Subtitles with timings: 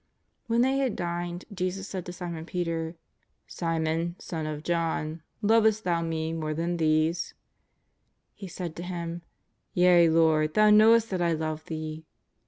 [0.47, 2.95] When they had dined Jesus said to Simon Peter:^'
[3.45, 7.35] Simon, son of John, lovest thou Me more than these V
[8.33, 9.21] He said to Him:"
[9.75, 12.03] Yea, Lord, Thou knowest that I love Thee.''